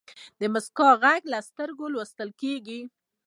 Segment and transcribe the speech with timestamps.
[0.39, 2.81] د موسکا ږغ له سترګو لوستل کېږي.